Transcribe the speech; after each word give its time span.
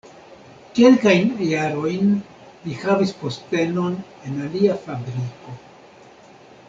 Kelkajn 0.77 1.27
jarojn 1.49 2.09
li 2.63 2.79
havis 2.85 3.13
postenon 3.21 4.01
en 4.31 4.41
alia 4.47 4.79
fabriko. 4.87 5.59